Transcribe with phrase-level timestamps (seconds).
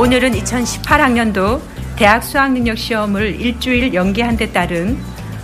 [0.00, 1.60] 오늘은 2018학년도
[1.96, 4.96] 대학 수학능력 시험을 일주일 연기한 데 따른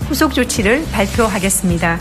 [0.08, 1.98] 후속 조치를 발표하겠습니다.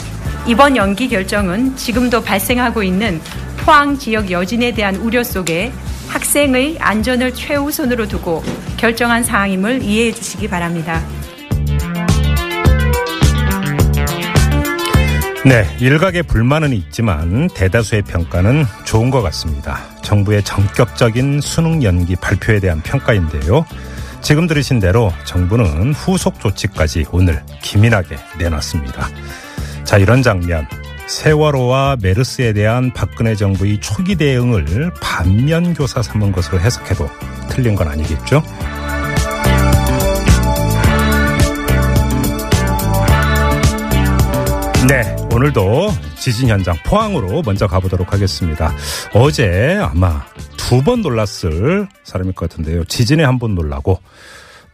[0.48, 3.20] 이번 연기 결정은 지금도 발생하고 있는
[3.58, 5.74] 포항 지역 여진에 대한 우려 속에
[6.08, 8.42] 학생의 안전을 최우선으로 두고
[8.78, 11.04] 결정한 사항임을 이해해 주시기 바랍니다.
[15.46, 19.80] 네, 일각의 불만은 있지만 대다수의 평가는 좋은 것 같습니다.
[20.02, 23.64] 정부의 전격적인 수능 연기 발표에 대한 평가인데요.
[24.22, 29.08] 지금 들으신 대로 정부는 후속 조치까지 오늘 기민하게 내놨습니다.
[29.84, 30.68] 자, 이런 장면.
[31.06, 37.08] 세월호와 메르스에 대한 박근혜 정부의 초기 대응을 반면교사 삼은 것으로 해석해도
[37.50, 38.42] 틀린 건 아니겠죠?
[44.88, 48.72] 네, 오늘도 지진 현장 포항으로 먼저 가보도록 하겠습니다.
[49.14, 50.22] 어제 아마
[50.56, 52.86] 두 번 놀랐을 사람일 것 같은데요.
[52.86, 54.00] 지진에 한 번 놀라고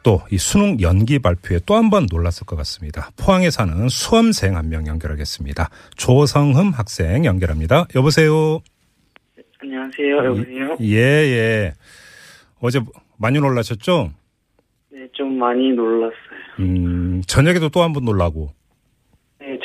[0.03, 3.09] 또 이 수능 연기 발표에 또 한 번 놀랐을 것 같습니다.
[3.17, 5.69] 포항에 사는 수험생 한 명 연결하겠습니다.
[5.97, 7.87] 조성흠 학생 연결합니다.
[7.95, 8.59] 여보세요.
[9.63, 10.25] 안녕하세요.
[10.25, 10.77] 여보세요?
[10.81, 11.73] 예, 예.
[12.59, 12.79] 어제
[13.17, 14.11] 많이 놀라셨죠?
[14.91, 16.15] 네, 좀 많이 놀랐어요.
[16.59, 18.60] 음, 저녁에도 또 한 번 놀라고 네,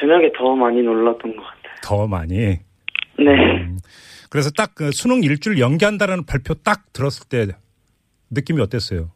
[0.07, 1.75] 저녁에 더 많이 놀랐던 것 같아요.
[1.83, 2.37] 더 많이.
[2.37, 2.59] 네.
[4.31, 7.53] 그래서 딱 그 수능 일주일 연기한다라는 발표 딱 들었을 때
[8.31, 9.11] 느낌이 어땠어요?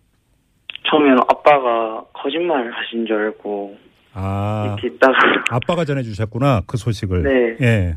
[0.91, 3.77] 처음에는 아빠가 거짓말 하신 줄 알고
[4.15, 5.13] 아, 이렇게 있다가
[5.51, 7.23] 아빠가 전해주셨구나 그 소식을.
[7.23, 7.57] 네.
[7.65, 7.95] 예,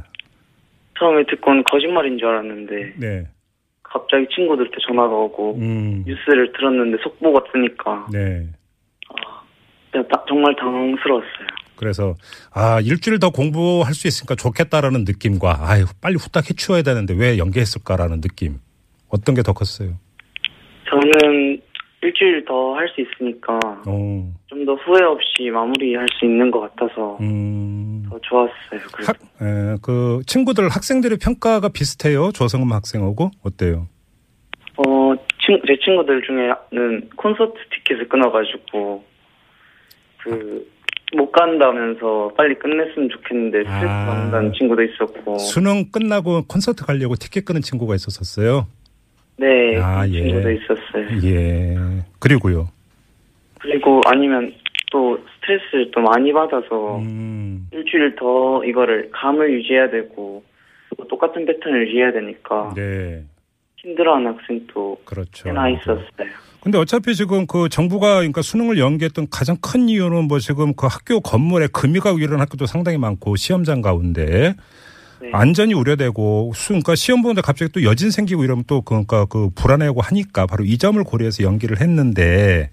[1.00, 3.28] 처음에 듣고는 거짓말인 줄 알았는데 네.
[3.82, 8.48] 갑자기 친구들한테 전화가 오고 음, 뉴스를 들었는데 속보가 뜨니까 네.
[9.94, 11.48] 다- 정말 당황스러웠어요.
[11.76, 12.16] 그래서
[12.52, 18.22] 아 일주일 더 공부할 수 있으니까 좋겠다라는 느낌과 아유 빨리 후딱 해치워야 되는데 왜 연기했을까라는
[18.22, 18.60] 느낌
[19.10, 19.98] 어떤 게 더 컸어요?
[20.90, 21.60] 저는
[22.02, 23.58] 일주일 더 할 수 있으니까
[23.88, 28.80] 어, 좀더 후회 없이 마무리할 수 있는 것 같아서 음, 더 좋았어요.
[29.08, 33.88] 학, 에, 그 친구들 학생들의 평가가 비슷해요 조성음 학생하고 어때요?
[34.78, 35.14] 어,
[35.46, 39.04] 친, 제 친구들 중에는 콘서트 티켓을 끊어가지고,
[40.24, 40.68] 그,
[41.16, 44.06] 못 간다면서 빨리 끝냈으면 좋겠는데 스트레스 아.
[44.06, 48.68] 받는다는 친구도 있었고, 수능 끝나고 콘서트 가려고 티켓 끊은 친구가 있었었어요.
[49.38, 50.22] 네, 아, 예.
[50.22, 51.28] 친구도 있었어요.
[51.28, 51.78] 예.
[52.20, 52.68] 그리고요.
[53.60, 54.54] 그리고 아니면
[54.92, 60.44] 또 스트레스를 또 많이 받아서 음, 일주일 더 이거를 감을 유지해야 되고,
[60.96, 63.24] 또 똑같은 패턴을 유지해야 되니까 네.
[63.78, 65.46] 힘들어하는 학생도 그렇죠.
[65.46, 66.30] 꽤나 있었어요.
[66.64, 71.20] 근데 어차피 지금 그 정부가 그러니까 수능을 연기했던 가장 큰 이유는 뭐 지금 그 학교
[71.20, 74.56] 건물에 금이가 이런 학교도 상당히 많고 시험장 가운데
[75.22, 75.30] 네.
[75.34, 80.00] 안전이 우려되고 수 그러니까 시험 보는데 갑자기 또 여진 생기고 이러면 또 그러니까 그 불안해하고
[80.00, 82.70] 하니까 바로 이 점을 고려해서 연기를 했는데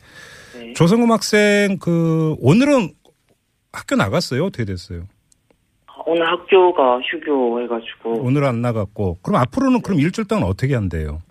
[0.57, 0.73] 네.
[0.75, 2.91] 조성음 학생 그 오늘은
[3.73, 5.03] 학교 나갔어요 어떻게 됐어요?
[6.07, 11.23] 오늘 학교가 휴교해가지고, 오늘 안 나갔고 그럼 앞으로는 그럼 일주일 동안 어떻게 한대요?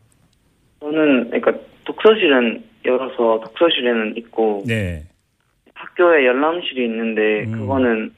[0.81, 1.68] 저는 그러니까
[2.03, 5.03] 독서실은 열어서 독서실에는 있고 네.
[5.73, 7.51] 학교에 열람실이 있는데 음.
[7.51, 8.11] 그거는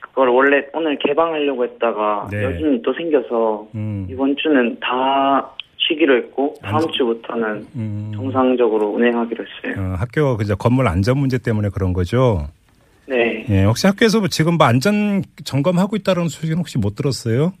[0.00, 2.42] 그걸 원래 오늘 개방하려고 했다가 네.
[2.44, 4.06] 여진이 또 생겨서 음.
[4.10, 8.12] 이번 주는 다 쉬기로 했고 다음 안전- 주부터는 음.
[8.14, 9.84] 정상적으로 운행하기로 했어요.
[9.92, 12.48] 어, 학교 그저 건물 안전 문제 때문에 그런 거죠.
[13.08, 13.44] 네.
[13.48, 17.52] 예, 혹시 학교에서 뭐 지금 뭐 안전 점검하고 있다는 소식은 혹시 못 들었어요?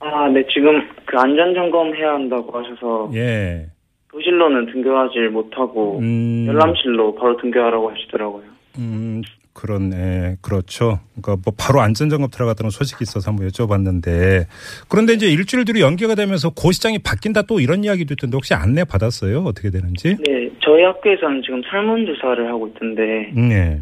[0.00, 3.66] 아, 네 지금 그 안전 점검 해야 한다고 하셔서 예.
[4.12, 6.46] 교실로는 등교하지 못하고 음.
[6.48, 8.44] 열람실로 바로 등교하라고 하시더라고요.
[8.78, 9.22] 음,
[9.52, 11.00] 그런, 예, 그렇죠.
[11.20, 14.46] 그러니까 뭐 바로 안전 점검 들어갔다는 소식이 있어서 한번 여쭤봤는데
[14.88, 18.84] 그런데 이제 일주일 뒤로 연기가 되면서 고 시장이 바뀐다 또 이런 이야기도 있던데 혹시 안내
[18.84, 19.40] 받았어요?
[19.40, 20.16] 어떻게 되는지?
[20.24, 23.80] 네, 저희 학교에서는 지금 설문 조사를 하고 있던데 음, 예.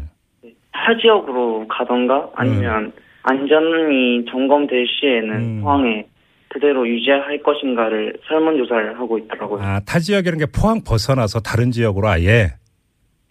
[0.73, 2.91] 타 지역으로 가던가 아니면
[3.23, 5.61] 안전이 점검될 시에는 음.
[5.61, 6.07] 포항에
[6.49, 9.61] 그대로 유지할 것인가를 설문조사를 하고 있더라고요.
[9.61, 12.53] 아, 타 지역이라는 게 포항 벗어나서 다른 지역으로 아예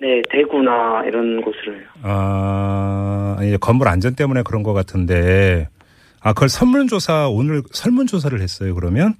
[0.01, 1.83] 네, 대구나 이런 곳으로요.
[2.03, 5.69] 아, 예, 건물 안전 때문에 그런 것 같은데
[6.21, 8.75] 아, 그걸 설문조사 오늘 설문조사를 했어요.
[8.75, 9.15] 그러면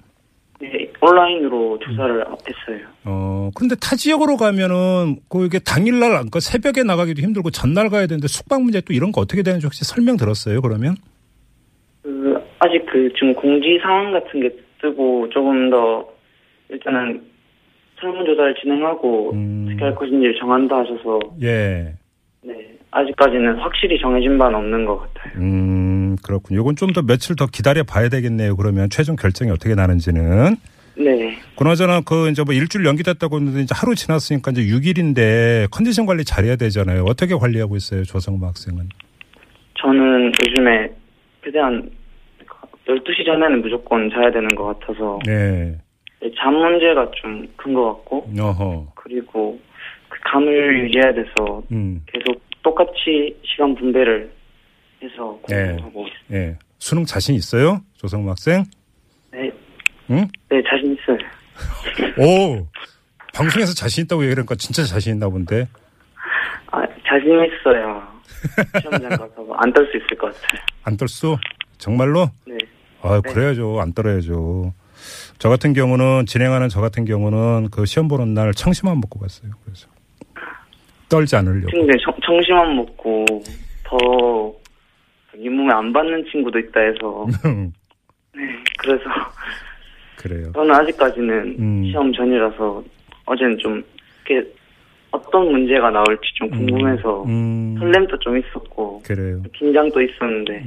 [0.59, 2.87] 네, 온라인으로 조사를 했어요.
[3.05, 8.27] 어, 근데 타 지역으로 가면은 그 이게 당일날 그 새벽에 나가기도 힘들고 전날 가야 되는데
[8.27, 10.61] 숙박 문제 또 이런 거 어떻게 되는지 혹시 설명 들었어요?
[10.61, 10.95] 그러면?
[12.03, 14.49] 그 아직 그 지금 공지 상황 같은 게
[14.81, 16.07] 뜨고 조금 더
[16.69, 17.21] 일단은
[17.99, 19.65] 설문조사를 진행하고 음.
[19.67, 21.93] 어떻게 할 것인지를 정한다 하셔서 예.
[22.43, 25.33] 네 아직까지는 확실히 정해진 바는 없는 것 같아요.
[25.41, 26.61] 음, 그렇군요.
[26.61, 28.55] 이건 좀 더 며칠 더 기다려 봐야 되겠네요.
[28.55, 30.55] 그러면 최종 결정이 어떻게 나는지는.
[30.97, 31.37] 네.
[31.57, 36.55] 그나저나 그 이제 뭐 일주일 연기됐다고 했는데 이제 하루 지났으니까 이제 6일인데 컨디션 관리 잘해야
[36.55, 37.03] 되잖아요.
[37.03, 38.89] 어떻게 관리하고 있어요, 조성모 학생은?
[39.79, 40.89] 저는 요즘에
[41.43, 41.87] 최대한
[42.87, 45.77] 12시 전에는 무조건 자야 되는 것 같아서 네.
[46.37, 48.91] 잠 문제가 좀 큰 것 같고 어허.
[48.95, 49.59] 그리고
[50.09, 52.01] 그 감을 유지해야 돼서 음.
[52.07, 54.31] 계속 똑같이 시간 분배를
[55.03, 55.71] 해서 네.
[55.73, 56.39] 공부하고 있어요.
[56.39, 56.55] 예.
[56.79, 57.81] 수능 자신 있어요?
[57.97, 58.63] 조성모 학생?
[59.31, 59.51] 네.
[60.09, 60.27] 응?
[60.49, 61.17] 네, 자신 있어요.
[62.17, 62.65] 오!
[63.33, 65.67] 방송에서 자신 있다고 얘기하니까 진짜 자신 있나 본데.
[66.71, 68.17] 아, 자신 있어야
[68.81, 70.61] 시험장 가서 안 떨 수 있을 것 같아요.
[70.83, 71.37] 안 떨 수?
[71.77, 72.29] 정말로?
[72.45, 72.57] 네.
[73.07, 73.33] 아, 네.
[73.33, 73.79] 그래야죠.
[73.79, 74.73] 안 떨어야죠.
[75.39, 79.51] 저 같은 경우는 진행하는 저 같은 경우는 그 시험 보는 날 청심환 먹고 갔어요.
[79.63, 79.87] 그래서
[81.09, 81.67] 떨지 않으려고.
[81.71, 83.25] 근데 청, 청심환 먹고
[83.83, 83.97] 더
[85.37, 87.27] 잇몸에 안 받는 친구도 있다 해서
[88.35, 88.43] 네,
[88.79, 89.03] 그래서
[90.17, 90.51] 그래요.
[90.53, 91.85] 저는 아직까지는 음.
[91.85, 92.83] 시험 전이라서
[93.25, 93.83] 어제는 좀
[94.25, 94.49] 이렇게
[95.11, 99.41] 어떤 문제가 나올지 좀 궁금해서 음, 설렘도 좀 있었고 그래요.
[99.53, 100.63] 긴장도 있었는데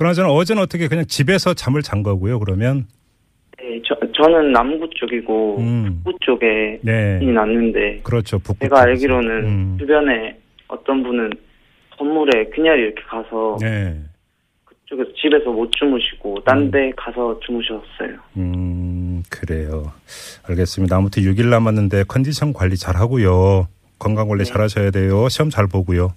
[0.00, 0.04] 음.
[0.04, 2.38] 그나저나 어제는 어떻게 그냥 집에서 잠을 잔 거고요.
[2.40, 2.86] 그러면
[3.58, 6.00] 네, 저, 저는 남구 쪽이고 음.
[6.02, 8.38] 북부 쪽에 네, 이 났는데 그렇죠.
[8.38, 8.88] 북부 제가 쪽에서.
[8.88, 9.76] 알기로는 음.
[9.78, 10.36] 주변에
[10.68, 11.30] 어떤 분은
[11.98, 14.00] 건물에 그냥 이렇게 가서 네.
[14.64, 18.18] 그쪽에서 집에서 못 주무시고 딴데 가서 주무셨어요.
[18.38, 19.92] 음, 그래요.
[20.48, 20.96] 알겠습니다.
[20.96, 23.68] 아무튼 6일 남았는데 컨디션 관리 잘 하고요.
[23.98, 24.50] 건강 관리 네.
[24.50, 25.28] 잘 하셔야 돼요.
[25.28, 26.14] 시험 잘 보고요.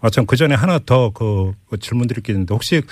[0.00, 0.06] 네.
[0.06, 2.82] 아, 참, 그 전에 하나 더 그, 그 질문 드릴 게 있는데 혹시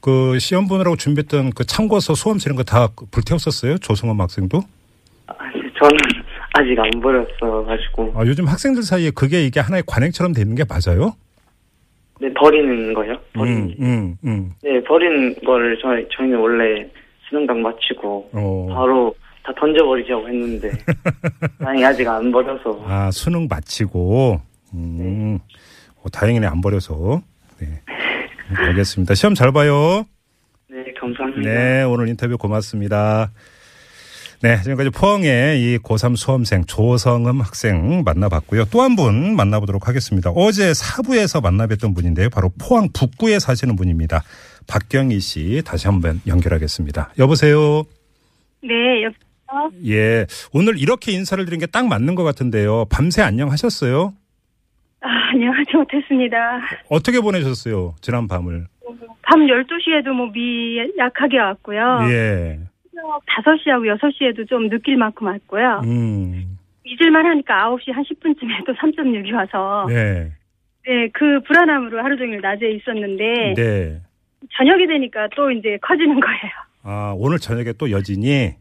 [0.00, 3.78] 그 시험 보느라고 준비했던 그 참고서 수험실 이런 거 다 불태웠었어요?
[3.78, 4.60] 조성원 학생도?
[5.26, 5.98] 아니, 저는
[6.54, 11.14] 아직 안 버렸어 가지고 아, 요즘 학생들 사이에 그게 이게 하나의 관행처럼 되는 게 맞아요?
[12.20, 13.18] 네 버리는 거요?
[13.34, 14.52] 버리는 음, 음, 음.
[14.62, 16.88] 네 버리는 거를 저희 저희는 원래
[17.28, 18.66] 수능강 마치고 어.
[18.70, 20.70] 바로 다 던져버리자고 했는데
[21.58, 24.40] 다행히 아직 안 버려서 아, 수능 마치고,
[24.74, 25.46] 음, 어,
[26.10, 27.22] 다행이네, 안 버려서.
[27.60, 27.66] 네.
[28.50, 29.14] 음, 알겠습니다.
[29.14, 30.04] 시험 잘 봐요.
[30.70, 31.42] 네 감사합니다.
[31.50, 33.30] 네, 오늘 인터뷰 고맙습니다.
[34.42, 38.66] 네, 지금까지 포항의 이 고3 수험생 조성음 학생 만나봤고요.
[38.66, 40.30] 또 한 분 만나보도록 하겠습니다.
[40.30, 42.28] 어제 사부에서 만나뵀던 분인데요.
[42.28, 44.22] 바로 포항 북구에 사시는 분입니다.
[44.66, 47.14] 박경희 씨 다시 한번 연결하겠습니다.
[47.18, 47.84] 여보세요.
[48.62, 49.24] 네, 여보세요?
[49.86, 52.86] 예, 오늘 이렇게 인사를 드린 게 딱 맞는 것 같은데요.
[52.86, 54.12] 밤새 안녕하셨어요?
[55.04, 56.60] 아, 안녕하지 못했습니다.
[56.88, 57.94] 어떻게 보내셨어요?
[58.00, 58.66] 지난 밤을.
[59.22, 62.00] 밤 12시에도 뭐미 약하게 왔고요.
[62.08, 62.58] 예.
[62.94, 65.82] 5시하고 6시에도 좀 느낄 만큼 왔고요.
[65.84, 66.58] 음.
[66.84, 70.32] 잊을만 하니까 9시 한 10분쯤에 또 3.6이 와서 네.
[70.86, 74.00] 네, 그 불안함으로 하루 종일 낮에 있었는데 네.
[74.56, 76.52] 저녁이 되니까 또 이제 커지는 거예요.
[76.82, 78.54] 아, 오늘 저녁에 또 여진이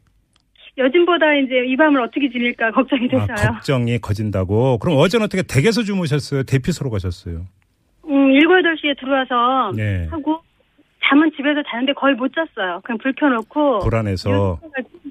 [0.77, 3.51] 요즘보다 이제 이 밤을 어떻게 지낼까 걱정이 아, 돼서요.
[3.53, 4.79] 걱정이 커진다고.
[4.79, 6.43] 그럼 어제는 어떻게 댁에서 주무셨어요?
[6.43, 7.45] 대피소로 가셨어요?
[8.07, 10.07] 음, 7, 8시에 들어와서 네.
[10.09, 10.39] 하고
[11.07, 12.81] 잠은 집에서 자는데 거의 못 잤어요.
[12.83, 14.59] 그냥 불 켜놓고 불안해서.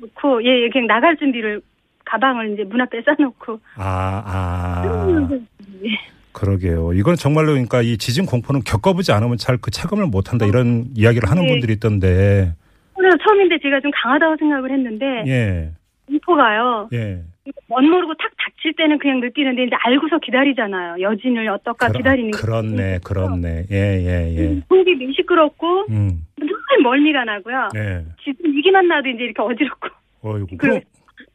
[0.00, 1.61] 놓고 예, 예, 그냥 나갈 준비를
[2.04, 5.28] 가방을 이제 문 앞에 싸놓고 아, 아.
[5.85, 5.88] 예.
[6.33, 6.95] 그러게요.
[6.95, 11.42] 이건 정말로 그러니까 이 지진 공포는 겪어보지 않으면 잘 그 체감을 못한다 이런 이야기를 하는
[11.45, 11.49] 네.
[11.52, 12.54] 분들이 있던데.
[13.02, 15.71] 그래서 처음인데 제가 좀 강하다고 생각을 했는데 예.
[16.06, 16.88] 공포가요.
[16.92, 17.21] 예.
[17.66, 21.00] 멋 모르고 탁 닥칠 때는 그냥 느끼는데 이제 알고서 기다리잖아요.
[21.02, 22.38] 여진을 어떨까 그러- 기다리는 게.
[22.38, 23.64] 그렇네, 그렇네.
[23.73, 24.61] 예, 예, 예.
[24.68, 26.25] 속이 미시끄럽고 음.
[26.38, 26.49] 늘
[26.85, 27.71] 멀미가 나고요.
[27.76, 28.04] 예.
[28.23, 29.88] 지금 이기만 나도 이제 이렇게 어지럽고.
[30.23, 30.47] 어이구.
[30.50, 30.80] 그- 그럼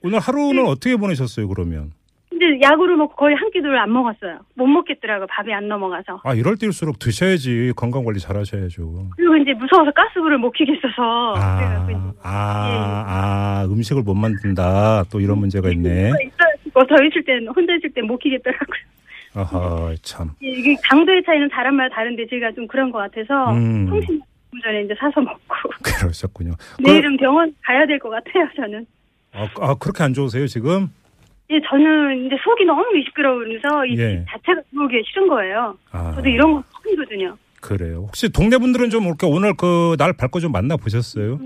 [0.04, 0.70] 오늘 하루는 네.
[0.70, 1.92] 어떻게 보내셨어요, 그러면?
[2.38, 4.40] 근데 약으로 먹고 거의 한 끼도 안 먹었어요.
[4.56, 6.22] 못 먹겠더라고 밥이 안 넘어가서.
[6.24, 9.10] 아, 이럴 때일수록 드셔야지 건강 관리 잘 하셔야죠.
[9.16, 11.34] 그리고 이제 무서워서 가스불을 못 켜겠어서.
[11.36, 15.06] 아, 그래갖고 이제 아, 아, 음식을 못 만든다.
[15.12, 16.12] 또 이런 문제가 있네.
[16.74, 18.78] 더 있을 땐 혼자 있을 땐못 키겠더라고요.
[19.34, 20.30] 아하, 참.
[20.44, 23.88] 예, 이게 강도의 차이는 사람마다 다른데 제가 좀 그런 것 같아서 음.
[23.90, 25.40] 통신 좀 전에 이제 사서 먹고
[25.84, 26.52] 그러셨군요.
[26.84, 28.86] 내일은 병원 가야 될 것 같아요 저는.
[29.32, 30.90] 그, 아, 아, 그렇게 안 좋으세요, 지금?
[31.50, 34.18] 예, 저는 이제 속이 너무 미시끄러우면서 이 예.
[34.20, 35.78] 집 자체가 들어오기 싫은 거예요.
[35.92, 37.38] 아, 저도 이런 거 처음이거든요.
[37.62, 38.04] 그래요.
[38.08, 41.40] 혹시 동네 분들은 좀 이렇게 오늘 그 날 밝고 좀 만나 보셨어요?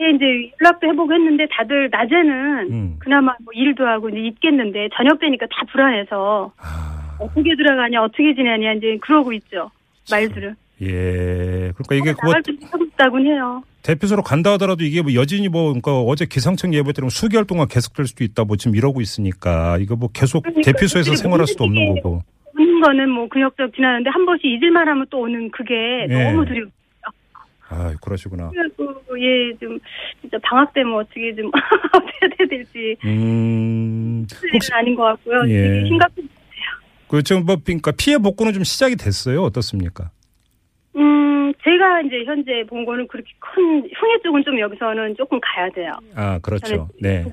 [0.00, 2.96] 예, 이제 연락도 해보고 했는데 다들 낮에는 음.
[2.98, 8.72] 그나마 뭐 일도 하고 이제 있겠는데 저녁 되니까 다 불안해서 아, 어떻게 들어가냐 어떻게 지내냐
[8.74, 9.70] 이제 그러고 있죠
[10.10, 11.72] 말들은 예.
[11.74, 13.62] 그러니까 이게 뭐 하고 있다곤 해요.
[13.82, 18.06] 대표소로 간다 하더라도 이게 뭐 여진이 뭐 그러니까 어제 기상청 예보에 따르면 수개월 동안 계속될
[18.06, 22.22] 수도 있다 뭐 지금 이러고 있으니까 이거 뭐 계속 그러니까 대표소에서 생활할 수도 없는 거고.
[22.58, 26.24] 오는 거는 뭐 그럭저럭 지나는데 한 번씩 잊을만 하면 또 오는 그게 예.
[26.32, 26.70] 너무 두려워.
[27.68, 28.50] 아, 그러시구나.
[28.50, 29.78] 그래갖고 예좀
[30.20, 31.50] 진짜 방학 때면 어떻게 좀
[31.92, 34.26] 어떻게 해야 될지 음.
[34.52, 35.48] 혹시 아닌 것 같고요.
[35.48, 35.84] 예.
[35.86, 36.28] 심각한.
[37.08, 39.42] 그 지금 뭐 그러니까 피해 복구는 좀 시작이 됐어요.
[39.42, 40.10] 어떻습니까?
[40.96, 45.92] 음 제가 이제 현재 본 거는 그렇게 큰 흥해 쪽은 좀 여기서는 조금 가야 돼요.
[46.14, 46.88] 아, 그렇죠.
[47.00, 47.24] 네.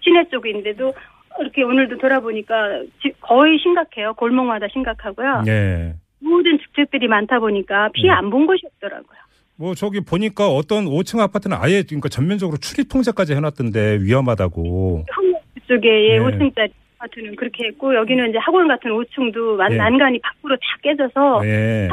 [0.00, 0.92] 시내 쪽인데도
[1.40, 4.14] 이렇게 오늘도 돌아보니까 지- 거의 심각해요.
[4.14, 5.42] 골목마다 심각하고요.
[5.44, 5.94] 네.
[6.20, 8.14] 모든 주택들이 많다 보니까 피해 네.
[8.14, 9.18] 안본 곳이 없더라고요.
[9.56, 15.04] 뭐 저기 보니까 어떤 5층 아파트는 아예 그러니까 전면적으로 출입 통제까지 해놨던데 위험하다고.
[15.10, 16.24] 한국 쪽에 예, 네.
[16.24, 19.76] 5층짜리 아파트는 그렇게 했고 여기는 이제 학원 같은 5층도 만, 예.
[19.76, 21.88] 난간이 밖으로 다 깨져서 예.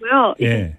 [0.00, 0.34] 고요.
[0.42, 0.76] 예.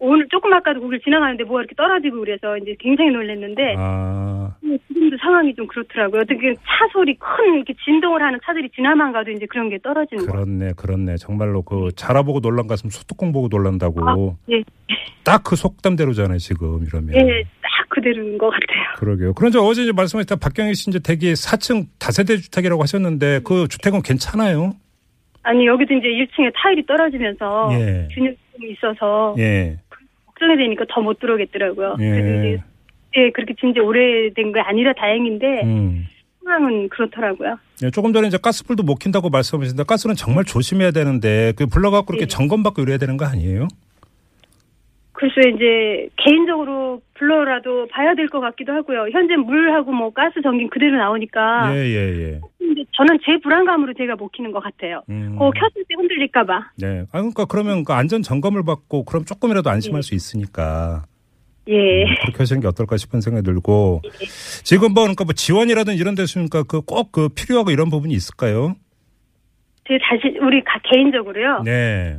[0.00, 5.16] 오늘 조금 아까도 거길 지나가는데 뭐가 이렇게 떨어지고 그래서 이제 굉장히 놀랐는데 아, 음, 지금도
[5.18, 6.22] 상황이 좀 그렇더라고요.
[6.22, 10.44] 어떻게 차 소리 큰 이렇게 진동을 하는 차들이 지나만 가도 이제 그런 게 떨어지는 거예요.
[10.44, 11.16] 그렇네, 그렇네.
[11.16, 14.36] 정말로 그 자라보고 놀란 가슴 소뚜껑 보고 놀란다고.
[14.50, 14.62] 예,
[15.22, 17.14] 딱 그 속담대로잖아요, 지금 이러면.
[17.14, 18.94] 예, 딱 그대로인 것 같아요.
[18.96, 19.32] 그러게요.
[19.34, 24.74] 그런데 어제 이제 말씀하셨던 박경희 씨 이제 대기 4층 다세대 주택이라고 하셨는데 그 주택은 괜찮아요?
[25.44, 28.08] 아니 여기도 이제 1층에 타일이 떨어지면서 예.
[28.12, 28.36] 균형이
[28.72, 29.78] 있어서 예.
[30.26, 31.96] 걱정이 되니까 더 못 들어오겠더라고요.
[32.00, 32.10] 예.
[32.10, 32.62] 그래서 이제
[33.16, 36.06] 예, 그렇게 진짜 오래된 게 아니라 다행인데 음.
[36.44, 37.58] 상황은 그렇더라고요.
[37.84, 42.22] 예, 조금 전에 이제 가스불도 못 킨다고 말씀하셨는데 가스는 정말 조심해야 되는데 그 불러갖고 그렇게
[42.22, 42.26] 예.
[42.26, 43.68] 점검받고 이래야 되는 거 아니에요?
[45.24, 49.08] 글쎄 이제 개인적으로 불러라도 봐야 될 것 같기도 하고요.
[49.12, 51.96] 현재 물하고 뭐 가스 전기 그대로 나오니까 예, 예,
[52.34, 52.40] 예.
[52.58, 55.02] 근데 저는 제 불안감으로 제가 못 키는 것 같아요.
[55.08, 55.30] 음.
[55.32, 56.70] 그거 켰을 때 흔들릴까봐.
[56.78, 57.00] 네.
[57.12, 61.04] 아, 그러니까 그러면 그 안전 점검을 받고 그럼 조금이라도 안심할 수 있으니까.
[61.68, 62.02] 예.
[62.04, 64.02] 음, 그렇게 하시는 게 어떨까 싶은 생각이 들고
[64.64, 68.74] 지금 뭐 그러니까 뭐 지원이라든 이런 데서니까 그 꼭 그 필요하고 이런 부분이 있을까요?
[69.88, 71.62] 제 자신 우리 가, 개인적으로요.
[71.64, 72.18] 네.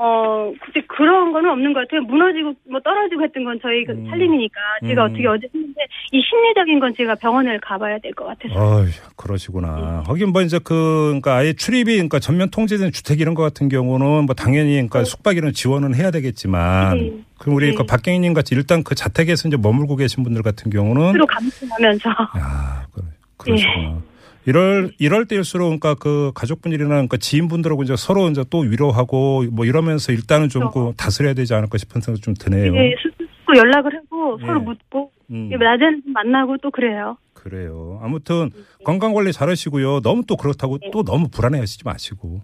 [0.00, 2.02] 어, 굳이 그런 거는 없는 것 같아요.
[2.02, 4.06] 무너지고 뭐 떨어지고 했던 건 저희 그 음.
[4.08, 4.54] 살림이니까
[4.86, 5.10] 제가 음.
[5.10, 5.80] 어떻게 어제 했는데
[6.12, 8.54] 이 심리적인 건 제가 병원을 가봐야 될 것 같아서.
[8.54, 8.86] 어휴,
[9.16, 10.04] 그러시구나.
[10.06, 14.26] 하긴 뭐 이제 그, 그러니까 아예 출입이, 그러니까 전면 통제된 주택 이런 것 같은 경우는
[14.26, 16.96] 뭐 당연히 그러니까 숙박 이런 지원은 해야 되겠지만.
[16.98, 17.12] 네.
[17.38, 17.74] 그럼 우리 네.
[17.74, 21.08] 그 박경희님 같이 일단 그 자택에서 이제 머물고 계신 분들 같은 경우는.
[21.08, 22.10] 스스로 감수하면서.
[22.38, 23.02] 야, 그,
[23.36, 24.00] 그러시구나.
[24.48, 30.12] 이럴, 이럴 때일수록 그러니까 그 가족분들이나 그러니까 지인분들하고 이제 서로 이제 또 위로하고 뭐 이러면서
[30.12, 32.74] 일단은 좀 그 다스려야 되지 않을까 싶은 생각 좀 드네요.
[32.76, 34.46] 예, 스스로 연락을 하고 예.
[34.46, 35.50] 서로 묻고 음.
[35.52, 37.16] 예, 낮에는 좀 만나고 또 그래요.
[37.34, 38.00] 그래요.
[38.02, 38.50] 아무튼
[38.84, 40.00] 건강 관리 잘하시고요.
[40.00, 42.40] 너무 또 그렇다고 또 너무 불안해 하시지 마시고.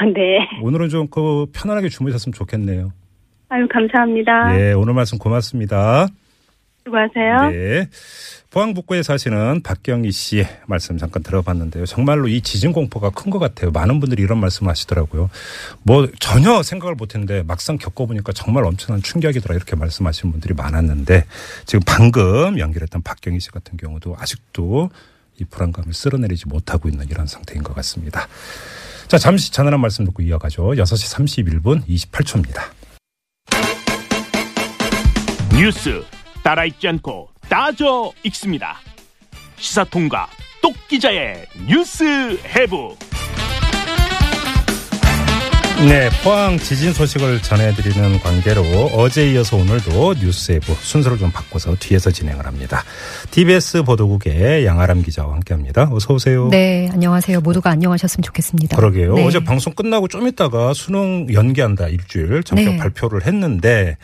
[0.00, 0.38] 아, 네.
[0.62, 2.92] 오늘은 좀 그 편안하게 주무셨으면 좋겠네요.
[3.48, 4.58] 아유 감사합니다.
[4.60, 6.06] 예, 오늘 말씀 고맙습니다.
[6.84, 7.50] 수고하세요.
[7.50, 7.88] 네.
[8.50, 11.86] 포항 북구에 사시는 박경희 씨의 말씀 잠깐 들어봤는데요.
[11.86, 13.70] 정말로 이 지진 공포가 큰 것 같아요.
[13.70, 15.30] 많은 분들이 이런 말씀 하시더라고요.
[15.84, 21.26] 뭐 전혀 생각을 못 했는데 막상 겪어보니까 정말 엄청난 충격이더라 이렇게 말씀하시는 분들이 많았는데
[21.66, 24.90] 지금 방금 연결했던 박경희 씨 같은 경우도 아직도
[25.38, 28.26] 이 불안감을 쓸어내리지 못하고 있는 이런 상태인 것 같습니다.
[29.06, 30.70] 자, 잠시 전하는 말씀 듣고 이어가죠.
[30.72, 32.62] 6시 31분 28초입니다.
[35.56, 36.02] 뉴스
[36.42, 38.78] 따라 읽지 않고 따져 읽습니다.
[39.56, 40.28] 시사통과
[40.62, 42.04] 똑기자의 뉴스
[42.44, 42.96] 해부.
[45.88, 52.44] 네, 포항 지진 소식을 전해드리는 관계로 어제 이어서 오늘도 뉴스에부 순서를 좀 바꿔서 뒤에서 진행을
[52.46, 52.84] 합니다.
[53.30, 55.88] TBS 보도국의 양아람 기자와 함께합니다.
[55.90, 56.48] 어서 오세요.
[56.50, 57.40] 네, 안녕하세요.
[57.40, 58.76] 모두가 안녕하셨으면 좋겠습니다.
[58.76, 59.14] 그러게요.
[59.14, 59.26] 네.
[59.26, 62.76] 어제 방송 끝나고 좀 있다가 수능 연기한다 일주일 전격 네.
[62.76, 63.96] 발표를 했는데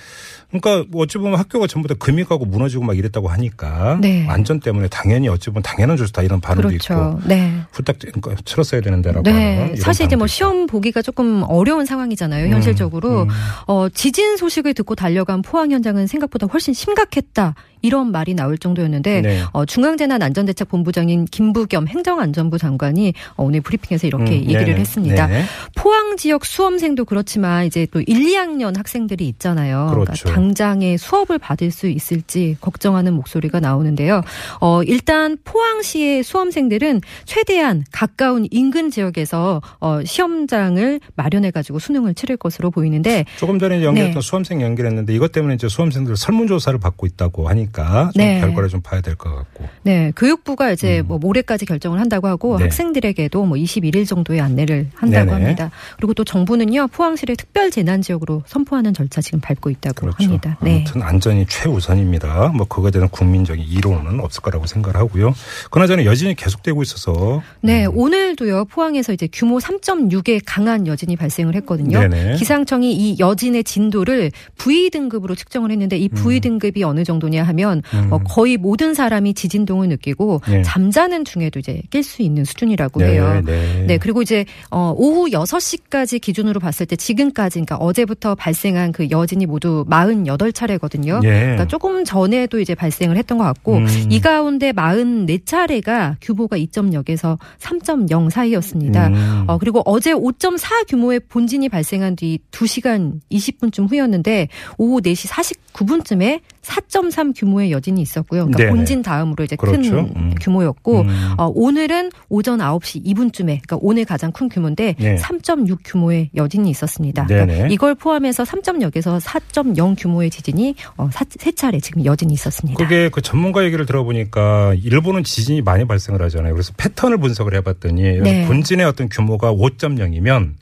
[0.48, 4.26] 그러니까 뭐 어찌 보면 학교가 전부 다 금이 가고 무너지고 막 이랬다고 하니까 네.
[4.28, 7.20] 안전 때문에 당연히 어찌 보면 당연한 조치다 이런 반응도 있고 그렇죠.
[7.26, 7.52] 네.
[7.72, 12.48] 후딱 그러니까 치렀어야 되는데라고 네, 사실 이제 뭐 반응도 시험 보기가 조금 어려 운 상황이잖아요.
[12.48, 13.28] 현실적으로 음.
[13.66, 17.54] 어, 지진 소식을 듣고 달려간 포항 현장은 생각보다 훨씬 심각했다.
[17.82, 19.42] 이런 말이 나올 정도였는데 네.
[19.52, 24.80] 어, 중앙재난안전대책본부장인 김부겸 행정안전부 장관이 어, 오늘 브리핑에서 이렇게 음, 얘기를 네네.
[24.80, 25.26] 했습니다.
[25.26, 25.44] 네네.
[25.74, 29.88] 포항 지역 수험생도 그렇지만 이제 또 1, 2학년 학생들이 있잖아요.
[29.90, 30.24] 그렇죠.
[30.24, 34.22] 그러니까 당장에 수업을 받을 수 있을지 걱정하는 목소리가 나오는데요.
[34.60, 42.70] 어, 일단 포항시의 수험생들은 최대한 가까운 인근 지역에서 어, 시험장을 마련해 가지고 수능을 치를 것으로
[42.70, 44.26] 보이는데 조금 전에 연결했던 네.
[44.26, 48.40] 수험생 연결했는데 이것 때문에 이제 수험생들 설문조사를 받고 있다고 하니까 있으니까 좀 네.
[48.40, 49.64] 결과를 좀 봐야 될 것 같고.
[49.82, 52.58] 네, 교육부가 이제 뭐 모레까지 결정을 한다고 하고 음.
[52.58, 52.64] 네.
[52.64, 55.32] 학생들에게도 뭐 21일 정도의 안내를 한다고 네네.
[55.32, 55.70] 합니다.
[55.96, 60.24] 그리고 또 정부는요 포항시를 특별 재난 지역으로 선포하는 절차 지금 밟고 있다고 그렇죠.
[60.24, 60.56] 합니다.
[60.62, 60.84] 네.
[60.86, 62.48] 아무튼 안전이 최우선입니다.
[62.48, 65.34] 뭐 그거에 대한 국민적인 이론은 없을 거라고 생각을 하고요.
[65.70, 67.96] 그나저나 여진이 계속되고 있어서 네, 음.
[67.96, 72.00] 오늘도요 포항에서 이제 규모 3.6의 강한 여진이 발생을 했거든요.
[72.00, 72.36] 네네.
[72.36, 78.08] 기상청이 이 여진의 진도를 V 등급으로 측정을 했는데 이 V 등급이 어느 정도냐 하면 음.
[78.10, 80.62] 어, 거의 모든 사람이 지진동을 느끼고 네.
[80.62, 83.42] 잠자는 중에도 이제 깰 수 있는 수준이라고 네, 해요.
[83.44, 83.84] 네.
[83.86, 89.46] 네, 그리고 이제 어 오후 6시까지 기준으로 봤을 때 지금까지 그러니까 어제부터 발생한 그 여진이
[89.46, 91.24] 모두 48차례거든요.
[91.24, 91.40] 예.
[91.40, 93.86] 그러니까 조금 전에도 이제 발생을 했던 것 같고 음.
[94.10, 99.08] 이 가운데 44차례가 규모가 2.0에서 3.0 사이였습니다.
[99.08, 99.44] 음.
[99.46, 104.48] 어, 그리고 어제 5.4 규모의 본진이 발생한 뒤 2시간 20분쯤 후였는데
[104.78, 108.46] 오후 4시 49분쯤에 4.3 규모의 여진이 있었고요.
[108.46, 108.70] 그러니까.
[108.70, 109.90] 본진 다음으로 이제 그렇죠.
[109.90, 110.34] 큰 음.
[110.40, 111.34] 규모였고 음.
[111.38, 115.16] 어, 오늘은 오전 9시 2분쯤에 그러니까 오늘 가장 큰 규모인데 네.
[115.16, 117.26] 3.6 규모의 여진이 있었습니다.
[117.26, 122.82] 그러니까 이걸 포함해서 3.0에서 4.0 규모의 지진이 어, 사, 세 차례 지금 여진이 있었습니다.
[122.82, 126.52] 그게 그 전문가 얘기를 들어보니까 일본은 지진이 많이 발생을 하잖아요.
[126.52, 128.46] 그래서 패턴을 분석을 해봤더니 네.
[128.46, 130.54] 본진의 어떤 규모가 5.0이면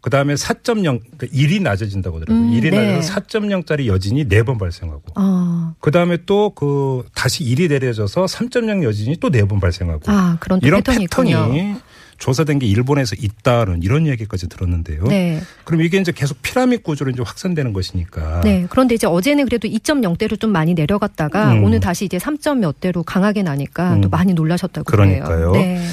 [0.00, 2.44] 그 다음에 4.0 그러니까 1이 낮아진다고 하더라고요.
[2.46, 2.94] 음, 1이 네.
[2.94, 9.16] 낮아서 4.0짜리 여진이 4번 발생하고 아, 그 다음에 또 그 다시 1이 내려져서 3.0 여진이
[9.20, 11.74] 또 4번 발생하고 아 그런 또 이런 패턴이 패턴이.
[12.18, 15.04] 조사된 게 일본에서 있다는 이런 얘기까지 들었는데요.
[15.04, 15.40] 네.
[15.64, 18.40] 그럼 이게 이제 계속 피라미드 구조로 이제 확산되는 것이니까.
[18.40, 18.66] 네.
[18.68, 21.62] 그런데 이제 어제는 그래도 2.0대로 좀 많이 내려갔다가 음.
[21.64, 22.36] 오늘 다시 이제 3.
[22.60, 24.00] 몇 대로 강하게 나니까 음.
[24.00, 25.52] 또 많이 놀라셨다고 그러니까요.
[25.52, 25.52] 그래요.
[25.52, 25.86] 네.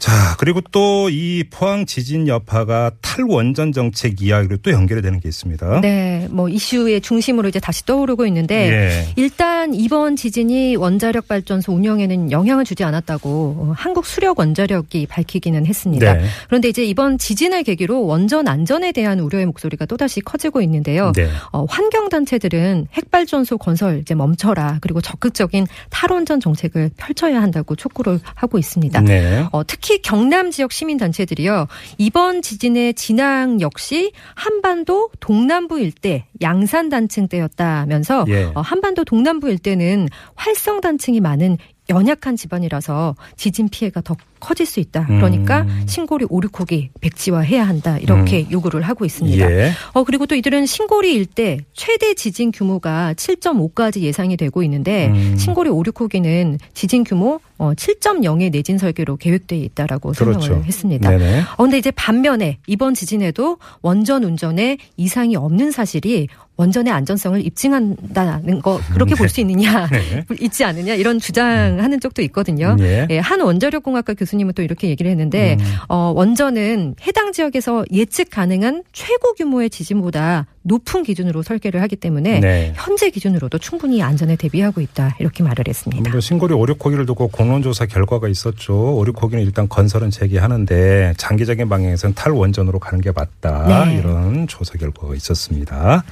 [0.00, 5.80] 자, 그리고 또 이 포항 지진 여파가 탈원전 정책 이야기로 또 연결이 되는 게 있습니다.
[5.82, 6.26] 네.
[6.30, 9.12] 뭐 이슈의 중심으로 이제 다시 떠오르고 있는데 예.
[9.16, 16.14] 일단 이번 지진이 원자력 발전소 운영에는 영향을 주지 않았다고 어, 한국 수력 원자력이 밝히기는 했습니다.
[16.14, 16.24] 네.
[16.46, 21.12] 그런데 이제 이번 지진을 계기로 원전 안전에 대한 우려의 목소리가 또다시 커지고 있는데요.
[21.14, 21.28] 네.
[21.52, 28.58] 어, 환경 단체들은 핵발전소 건설 이제 멈춰라 그리고 적극적인 탈원전 정책을 펼쳐야 한다고 촉구를 하고
[28.58, 29.00] 있습니다.
[29.02, 29.46] 네.
[29.52, 31.66] 어, 특히 경남 지역 시민 단체들이요.
[31.98, 38.44] 이번 지진의 진앙 역시 한반도 동남부 일대 양산 단층 때였다면서 예.
[38.54, 45.06] 어, 한반도 동남부 일대는 활성 단층이 많은 연약한 집안이라서 지진 피해가 더 커질 수 있다.
[45.06, 45.84] 그러니까 음.
[45.86, 47.98] 신고리 오륙호기 백지화해야 한다.
[47.98, 49.50] 이렇게 요구를 하고 있습니다.
[49.50, 49.72] 예.
[49.92, 55.36] 어 그리고 또 이들은 신고리 일대 최대 지진 규모가 7.5까지 예상이 되고 있는데 음.
[55.36, 60.64] 신고리 5, 6호기는 지진 규모 어 7.0의 내진 설계로 계획돼 있다라고 설명을 그렇죠.
[60.64, 61.10] 했습니다.
[61.10, 61.40] 네네.
[61.56, 66.28] 어 근데 이제 반면에 이번 지진에도 원전 운전에 이상이 없는 사실이
[66.60, 70.24] 원전의 안전성을 입증한다는 거 그렇게 볼수 있느냐 네.
[70.40, 72.76] 있지 않느냐 이런 주장하는 쪽도 있거든요.
[72.80, 73.06] 예.
[73.08, 75.64] 예, 한 원자력공학과 교수님은 또 이렇게 얘기를 했는데 음.
[75.88, 82.72] 어, 원전은 해당 지역에서 예측 가능한 최고 규모의 지진보다 높은 기준으로 설계를 하기 때문에 네.
[82.76, 85.98] 현재 기준으로도 충분히 안전에 대비하고 있다 이렇게 말을 했습니다.
[86.00, 88.96] 아무래도 신고리 오륙호기를 두고 공론조사 결과가 있었죠.
[88.96, 93.86] 오륙호기는 일단 건설은 재개하는데 장기적인 방향에서는 탈원전으로 가는 게 맞다.
[93.86, 93.96] 네.
[93.96, 96.04] 이런 조사 결과가 있었습니다.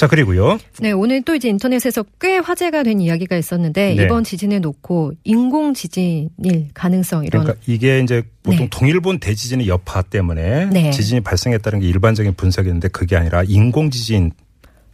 [0.00, 0.58] 자, 그리고요.
[0.80, 4.04] 네, 오늘 또 이제 인터넷에서 꽤 화제가 된 이야기가 있었는데 네.
[4.04, 8.68] 이번 지진에 놓고 인공 지진일 가능성 이런 그러니까 이게 이제 보통 네.
[8.70, 10.90] 동일본 대지진의 여파 때문에 네.
[10.90, 14.32] 지진이 발생했다는 게 일반적인 분석이었는데 그게 아니라 인공 지진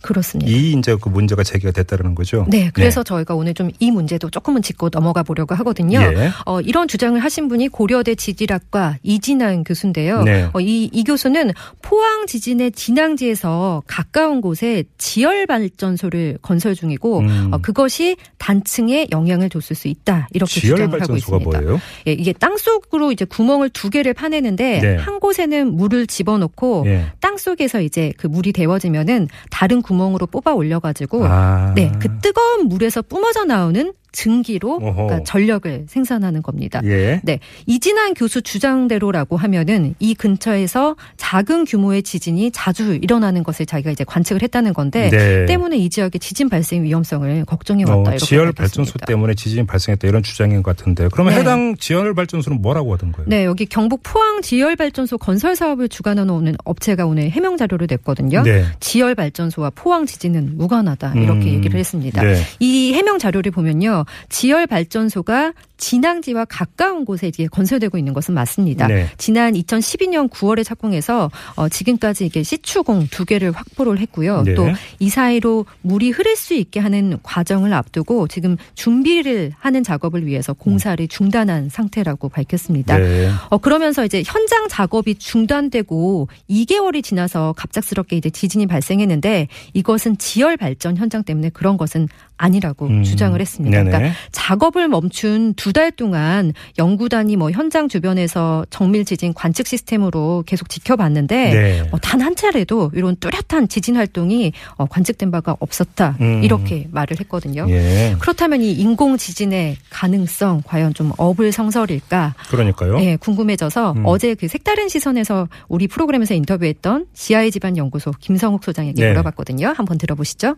[0.06, 0.50] 그렇습니다.
[0.50, 2.46] 이 이제 그 문제가 제기가 됐다는 거죠.
[2.48, 6.00] 네, 그래서 저희가 오늘 좀 이 문제도 조금은 짚고 넘어가 보려고 하거든요.
[6.00, 6.30] 예.
[6.46, 10.22] 어, 이런 주장을 하신 분이 고려대 지질학과 이진환 교수인데요.
[10.22, 10.48] 네.
[10.52, 11.50] 어, 이, 이 교수는
[11.82, 17.48] 포항 지진의 진앙지에서 가까운 곳에 지열 발전소를 건설 중이고 음.
[17.52, 21.60] 어, 그것이 단층에 영향을 줬을 수 있다 이렇게 주장을 하고 있습니다.
[21.60, 21.80] 뭐예요?
[22.06, 24.96] 예, 이게 땅 속으로 이제 구멍을 두 개를 파내는데 네.
[24.96, 27.06] 한 곳에는 물을 집어넣고 예.
[27.20, 31.72] 땅 속에서 이제 그 물이 데워지면은 다른 구멍 으로 뽑아 올려가지고 아.
[31.74, 34.78] 네, 그 뜨거운 물에서 뿜어져 나오는 증기로.
[34.78, 36.80] 그러니까 전력을 생산하는 겁니다.
[36.84, 37.20] 예.
[37.22, 44.04] 네, 이진환 교수 주장대로라고 하면은 이 근처에서 작은 규모의 지진이 자주 일어나는 것을 자기가 이제
[44.04, 45.44] 관측을 했다는 건데 네.
[45.44, 48.62] 때문에 이 지역의 지진 발생 위험성을 걱정해 왔다 어, 지열 밝혔습니다.
[48.62, 51.40] 발전소 때문에 지진이 발생했다 이런 주장인 것 같은데 그러면 네.
[51.40, 53.28] 해당 지열 발전소는 뭐라고 하던 거예요?
[53.28, 58.42] 네, 여기 경북 포항 지열 발전소 건설 사업을 주관하는 업체가 오늘 해명 자료를 냈거든요.
[58.42, 58.64] 네.
[58.80, 62.22] 지열 발전소와 포항 지진은 무관하다 이렇게 음, 얘기를 했습니다.
[62.22, 62.40] 네.
[62.60, 64.05] 이 해명 자료를 보면요.
[64.28, 68.86] 지열 발전소가 진앙지와 가까운 곳에 이제 건설되고 있는 것은 맞습니다.
[68.86, 69.08] 네.
[69.18, 74.42] 지난 2012년 9월에 착공해서 어, 지금까지 이게 시추공 두 개를 확보를 했고요.
[74.42, 74.54] 네.
[74.54, 81.06] 또이 사이로 물이 흐를 수 있게 하는 과정을 앞두고 지금 준비를 하는 작업을 위해서 공사를
[81.08, 82.98] 중단한 상태라고 밝혔습니다.
[82.98, 83.30] 네.
[83.50, 90.96] 어, 그러면서 이제 현장 작업이 중단되고 2개월이 지나서 갑작스럽게 이제 지진이 발생했는데 이것은 지열 발전
[90.96, 93.02] 현장 때문에 그런 것은 아니라고 음.
[93.02, 93.78] 주장을 했습니다.
[93.78, 93.90] 네네.
[93.90, 100.70] 그러니까 작업을 멈춘 두 달 동안 연구단이 뭐 현장 주변에서 정밀 지진 관측 시스템으로 계속
[100.70, 101.88] 지켜봤는데 네.
[101.92, 106.42] 어, 단한 차례도 이런 뚜렷한 지진 활동이 어, 관측된 바가 없었다 음.
[106.42, 107.66] 이렇게 말을 했거든요.
[107.68, 108.16] 예.
[108.20, 112.34] 그렇다면 이 인공 지진의 가능성 과연 좀 어불성설일까?
[112.48, 113.00] 그러니까요.
[113.00, 114.02] 예, 궁금해져서 음.
[114.06, 119.08] 어제 그 색다른 시선에서 우리 프로그램에서 인터뷰했던 GI 집안 연구소 김성욱 소장에게 네.
[119.10, 119.74] 물어봤거든요.
[119.76, 120.56] 한번 들어보시죠.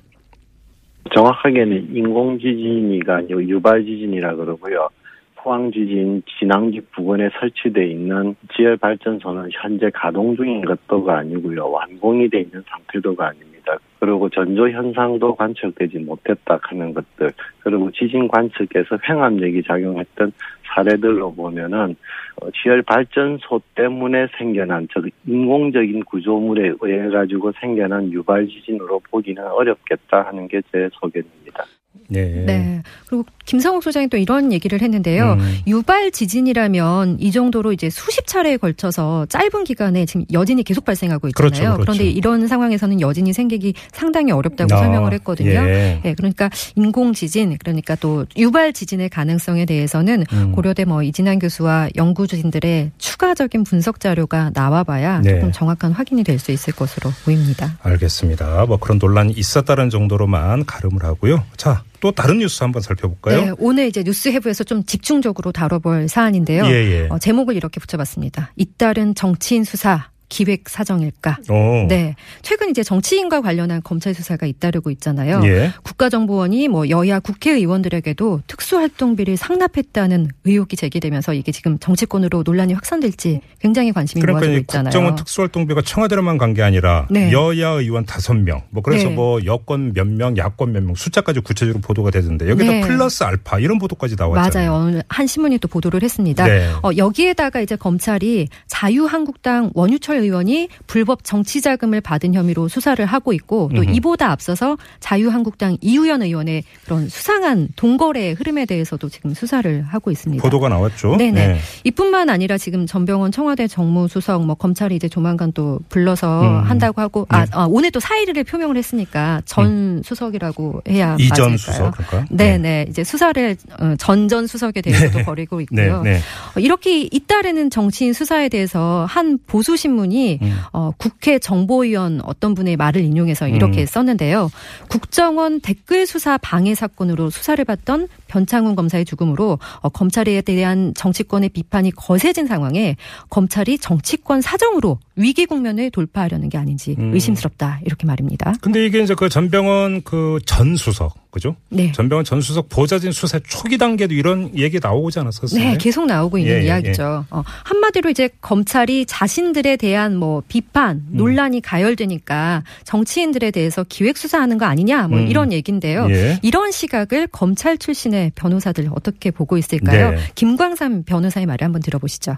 [1.14, 4.88] 정확하게는 인공 지진이가 아니고 유발 지진이라 그러고요.
[5.36, 11.70] 포항 지진 진앙지 부근에 설치되어 있는 지열 발전소는 현재 가동 중인 것도가 아니고요.
[11.70, 13.78] 완공이 돼 있는 상태도가 아닙니다.
[14.00, 20.32] 그리고 전조 현상도 관측되지 못했다 하는 것들, 그리고 지진 관측에서 횡압력이 작용했던
[20.74, 21.96] 사례들로 보면은
[22.40, 30.22] 어, 지열 발전소 때문에 생겨난 즉 인공적인 구조물에 의해 가지고 생겨난 유발 지진으로 보기는 어렵겠다
[30.22, 31.64] 하는 게 제 소견입니다.
[32.08, 32.44] 네.
[32.46, 32.82] 네.
[33.06, 35.34] 그리고 김성욱 소장이 또 이런 얘기를 했는데요.
[35.34, 35.58] 음.
[35.66, 41.50] 유발 지진이라면 이 정도로 이제 수십 차례에 걸쳐서 짧은 기간에 지금 여진이 계속 발생하고 있잖아요.
[41.50, 41.84] 그렇죠, 그렇죠.
[41.84, 45.50] 런데 이런 상황에서는 여진이 생기기 상당히 어렵다고 아, 설명을 했거든요.
[45.50, 46.00] 예.
[46.04, 50.52] 예, 그러니까 인공 지진, 그러니까 또 유발 지진의 가능성에 대해서는 음.
[50.52, 55.34] 고려대 뭐 이진환 교수와 연구진들의 추가적인 분석 자료가 나와봐야 네.
[55.34, 57.76] 조금 정확한 확인이 될 수 있을 것으로 보입니다.
[57.82, 58.66] 알겠습니다.
[58.66, 61.44] 뭐 그런 논란이 있었다는 정도로만 가름을 하고요.
[61.56, 63.44] 자, 또 다른 뉴스 한번 살펴볼까요?
[63.44, 66.64] 네, 오늘 이제 뉴스 해부에서 좀 집중적으로 다뤄볼 사안인데요.
[66.66, 67.08] 예, 예.
[67.10, 68.52] 어, 제목을 이렇게 붙여봤습니다.
[68.56, 71.38] 잇따른 정치인 수사 기획 사정일까?
[71.50, 71.86] 오.
[71.88, 72.14] 네.
[72.42, 75.40] 최근 이제 정치인과 관련한 검찰 수사가 잇따르고 있잖아요.
[75.44, 75.72] 예.
[75.82, 84.20] 국가정보원이 뭐 여야 국회의원들에게도 특수활동비를 상납했다는 의혹이 제기되면서 이게 지금 정치권으로 논란이 확산될지 굉장히 관심이
[84.20, 84.84] 그러니까 모아지고 이 있잖아요.
[84.90, 87.30] 국정원 특수활동비가 청와대로만 간 게 아니라 네.
[87.30, 89.14] 여야 의원 다섯 명, 뭐 그래서 네.
[89.14, 92.80] 뭐 여권 몇 명, 야권 몇 명 숫자까지 구체적으로 보도가 되던데 여기다 네.
[92.80, 94.70] 플러스 알파 이런 보도까지 나왔잖아요.
[94.70, 94.86] 맞아요.
[94.86, 96.46] 오늘 한 신문이 또 보도를 했습니다.
[96.46, 96.70] 네.
[96.82, 103.70] 어, 여기에다가 이제 검찰이 자유한국당 원유철 의원이 불법 정치 자금을 받은 혐의로 수사를 하고 있고
[103.74, 103.82] 또.
[103.82, 110.42] 이보다 앞서서 자유한국당 이우연 의원의 그런 수상한 동거래 흐름에 대해서도 지금 수사를 하고 있습니다.
[110.42, 111.16] 보도가 나왔죠.
[111.16, 111.48] 네네.
[111.48, 111.58] 네.
[111.84, 116.62] 이뿐만 아니라 지금 전병헌 청와대 정무수석 뭐 검찰이 이제 조만간 또 불러서 음.
[116.64, 117.50] 한다고 하고 아, 네.
[117.52, 121.56] 아, 오늘 또 사의를 표명을 했으니까 전 수석이라고 해야 이전?
[121.56, 122.26] 수석 그럴까?
[122.30, 125.62] 네네 이제 수사를 어, 전전 수석에 대해서도 벌이고 네.
[125.62, 126.02] 있고요.
[126.02, 126.18] 네.
[126.56, 130.56] 어, 이렇게 잇따르는 정치인 수사에 대해서 한 보수 신문 이 음.
[130.72, 133.86] 어, 국회 정보위원 어떤 분의 말을 인용해서 이렇게 음.
[133.86, 134.50] 썼는데요.
[134.88, 141.92] 국정원 댓글 수사 방해 사건으로 수사를 받던 변창훈 검사의 죽음으로 어, 검찰에 대한 정치권의 비판이
[141.92, 142.96] 거세진 상황에
[143.30, 147.12] 검찰이 정치권 사정으로 위기 국면을 돌파하려는 게 아닌지 음.
[147.14, 148.54] 의심스럽다 이렇게 말입니다.
[148.60, 151.56] 근데 이게 이제 그 전병헌 그전 수석 그죠?
[151.68, 151.92] 네.
[151.92, 155.62] 전병헌 전 수석 보좌진 수사 초기 단계도 이런 얘기 나오지 않았었어요?
[155.62, 157.26] 네, 계속 나오고 있는 예, 예, 이야기죠.
[157.30, 161.08] 어, 한마디로 이제 검찰이 자신들에 대한 뭐 비판, 음.
[161.12, 165.26] 논란이 가열되니까 정치인들에 대해서 기획 수사하는 거 아니냐, 뭐 음.
[165.28, 166.06] 이런 얘기인데요.
[166.10, 166.38] 예.
[166.42, 170.12] 이런 시각을 검찰 출신의 변호사들 어떻게 보고 있을까요?
[170.12, 170.16] 네.
[170.34, 172.36] 김광삼 변호사의 말을 한번 들어보시죠.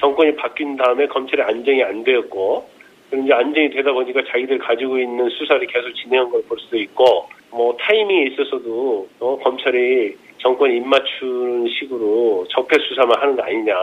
[0.00, 2.68] 정권이 바뀐 다음에 검찰이 안정이 안 되었고
[3.10, 7.28] 그럼 이제 안정이 되다 보니까 자기들 가지고 있는 수사를 계속 진행한 걸 볼 수도 있고
[7.52, 13.74] 뭐 타이밍에 있어서도 어, 검찰이 정권 입맞추는 식으로 적폐 수사만 하는 거 아니냐.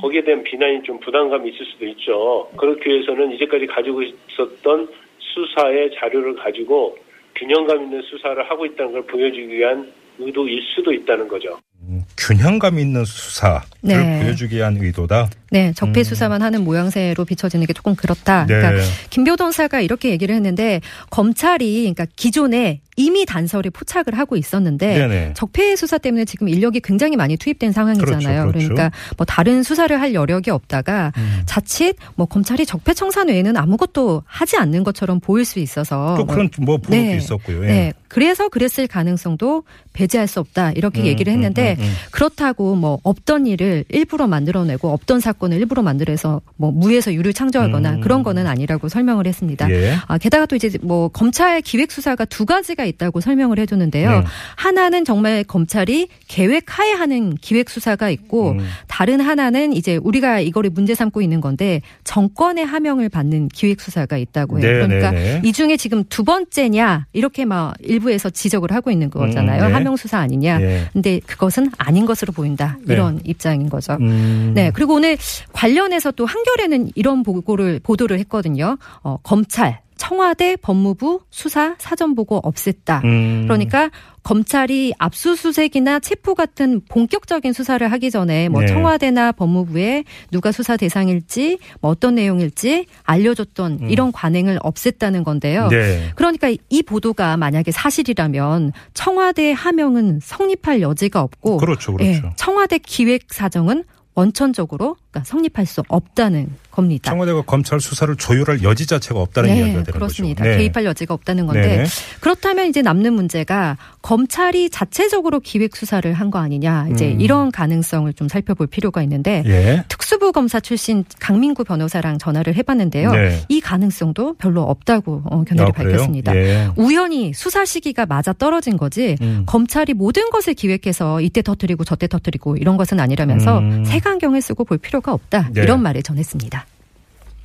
[0.00, 2.48] 거기에 대한 비난이 좀 부담감이 있을 수도 있죠.
[2.56, 6.96] 그렇기 위해서는 이제까지 가지고 있었던 수사의 자료를 가지고
[7.34, 11.58] 균형감 있는 수사를 하고 있다는 걸 보여주기 위한 의도일 수도 있다는 거죠.
[11.88, 14.20] 음, 균형감 있는 수사를 네.
[14.22, 15.30] 보여주기 위한 의도다.
[15.50, 16.04] 네, 적폐 음.
[16.04, 18.46] 수사만 하는 모양새로 비춰지는 게 조금 그렇다.
[18.46, 18.56] 네.
[18.56, 25.32] 그러니까 김 변호사가 이렇게 얘기를 했는데 검찰이 그러니까 기존에 이미 단서를 포착을 하고 있었는데 네네.
[25.34, 28.48] 적폐 수사 때문에 지금 인력이 굉장히 많이 투입된 상황이잖아요.
[28.48, 28.68] 그렇죠, 그렇죠.
[28.68, 31.42] 러니까뭐 다른 수사를 할 여력이 없다가 음.
[31.46, 36.48] 자칫 뭐 검찰이 적폐 청산 외에는 아무것도 하지 않는 것처럼 보일 수 있어서 또 그런
[36.58, 37.16] 뭐 보도도 네.
[37.16, 37.64] 있었고요.
[37.64, 37.68] 예.
[37.68, 37.92] 네.
[38.08, 40.72] 그래서 그랬을 가능성도 배제할 수 없다.
[40.72, 41.92] 이렇게 음, 얘기를 음, 했는데 음, 음.
[42.10, 48.00] 그렇다고 뭐 없던 일을 일부러 만들어내고 없던 사건을 일부러 만들어서 뭐 무에서 유를 창조하거나 음.
[48.00, 49.70] 그런 거는 아니라고 설명을 했습니다.
[49.70, 49.94] 예.
[50.06, 54.10] 아, 게다가 또 이제 뭐 검찰 기획 수사가 두 가지가 있다고 설명을 해주는데요.
[54.10, 54.24] 네.
[54.56, 58.66] 하나는 정말 검찰이 계획하에 하는 기획 수사가 있고 음.
[58.86, 64.60] 다른 하나는 이제 우리가 이거를 문제 삼고 있는 건데 정권의 하명을 받는 기획 수사가 있다고
[64.60, 64.66] 해요.
[64.66, 65.42] 네, 그러니까 네, 네.
[65.44, 69.62] 이 중에 지금 두 번째냐 이렇게 막 일부에서 지적을 하고 있는 거잖아요.
[69.62, 69.72] 음, 네.
[69.72, 70.60] 하명 수사 아니냐.
[70.60, 70.88] 예.
[70.92, 72.76] 근데 그것은 아닌 것으로 보인다.
[72.84, 72.94] 네.
[72.94, 73.94] 이런 입장인 거죠.
[74.00, 74.52] 음.
[74.54, 74.70] 네.
[74.72, 75.16] 그리고 오늘
[75.52, 78.76] 관련해서 또 한겨레는 이런 보고를 보도를 했거든요.
[79.02, 83.04] 어, 검찰, 청와대, 법무부 수사 사전 보고 없앴다.
[83.04, 83.42] 음.
[83.44, 83.90] 그러니까
[84.22, 88.66] 검찰이 압수수색이나 체포 같은 본격적인 수사를 하기 전에 뭐 네.
[88.66, 95.66] 청와대나 법무부에 누가 수사 대상일지 뭐 어떤 내용일지 알려줬던 이런 관행을 없앴다는 건데요.
[95.66, 95.68] 음.
[95.68, 96.10] 네.
[96.16, 102.10] 그러니까 이 보도가 만약에 사실이라면 청와대 하명은 성립할 여지가 없고 그렇죠, 그렇죠.
[102.10, 103.84] 예, 청와대 기획 사정은
[104.16, 107.10] 원천적으로 그러니까 성립할 수 없다는 겁니다.
[107.10, 110.44] 청와대가 검찰 수사를 조율할 여지 자체가 없다는 네, 이야기가 되는 그렇습니다.
[110.44, 110.50] 거죠.
[110.50, 110.58] 네.
[110.58, 111.84] 개입할 여지가 없다는 건데 네네.
[112.20, 117.20] 그렇다면 이제 남는 문제가 검찰이 자체적으로 기획 수사를 한 거 아니냐 이제 음.
[117.20, 119.84] 이런 가능성을 좀 살펴볼 필요가 있는데 예.
[119.86, 123.12] 특수부 검사 출신 강민구 변호사랑 전화를 해봤는데요.
[123.12, 123.40] 네.
[123.48, 125.72] 이 가능성도 별로 없다고 어, 견해를 아?
[125.72, 126.34] 밝혔습니다.
[126.34, 126.68] 예.
[126.74, 129.44] 우연히 수사 시기가 맞아 떨어진 거지 음.
[129.46, 133.84] 검찰이 모든 것을 기획해서 이때 터뜨리고 저때 터뜨리고 이런 것은 아니라면서 음.
[133.84, 135.62] 색안경을 쓰고 볼 필요가 없다 네.
[135.62, 136.64] 이런 말을 전했습니다.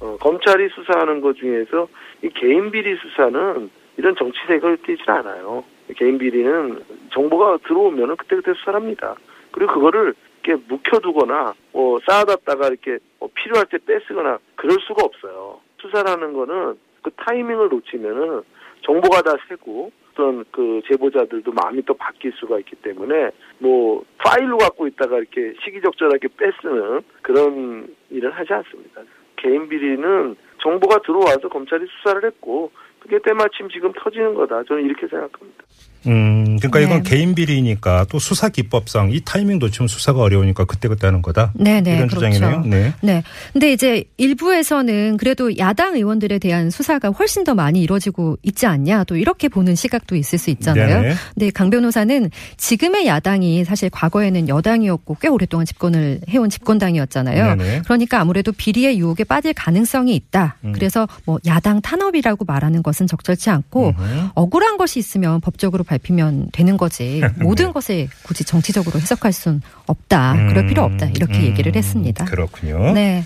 [0.01, 1.87] 어, 검찰이 수사하는 것 중에서
[2.23, 5.63] 이 개인 비리 수사는 이런 정치색을 띠질 않아요.
[5.97, 9.15] 개인 비리는 정보가 들어오면은 그때그때 수사합니다.
[9.51, 15.59] 그리고 그거를 이렇게 묵혀두거나 뭐 쌓아뒀다가 이렇게 뭐 필요할 때 뺏으거나 그럴 수가 없어요.
[15.81, 18.41] 수사라는 거는 그 타이밍을 놓치면은
[18.85, 24.87] 정보가 다 새고 어떤 그 제보자들도 마음이 또 바뀔 수가 있기 때문에 뭐 파일로 갖고
[24.87, 29.01] 있다가 이렇게 시기적절하게 뺏으는 그런 일을 하지 않습니다.
[29.37, 34.63] 개인 비리는 정보가 들어와서 검찰이 수사를 했고 그게 때마침 지금 터지는 거다.
[34.63, 35.63] 저는 이렇게 생각합니다.
[36.07, 36.85] 음, 그러니까 네.
[36.85, 41.51] 이건 개인 비리니까 또 수사 기법상 이 타이밍 놓치면 수사가 어려우니까 그때그때 하는 거다.
[41.55, 42.31] 네네 이런 그렇죠.
[42.31, 42.63] 주장이네요.
[42.65, 42.93] 네.
[43.01, 43.23] 네.
[43.53, 49.15] 근데 이제 일부에서는 그래도 야당 의원들에 대한 수사가 훨씬 더 많이 이루어지고 있지 않냐 또
[49.15, 51.01] 이렇게 보는 시각도 있을 수 있잖아요.
[51.01, 51.15] 네네.
[51.33, 57.55] 근데 강 변호사는 지금의 야당이 사실 과거에는 여당이었고 꽤 오랫동안 집권을 해온 집권당이었잖아요.
[57.55, 57.81] 네네.
[57.83, 60.57] 그러니까 아무래도 비리의 유혹에 빠질 가능성이 있다.
[60.63, 60.71] 음.
[60.71, 64.29] 그래서 뭐 야당 탄압이라고 말하는 것은 적절치 않고 음흠.
[64.35, 70.47] 억울한 것이 있으면 법적으로 밝히면 되는 거지 모든 것을 굳이 정치적으로 해석할 수는 없다.
[70.49, 71.07] 그럴 필요 없다.
[71.07, 72.25] 이렇게 음, 얘기를 했습니다.
[72.25, 72.93] 그렇군요.
[72.93, 73.25] 네.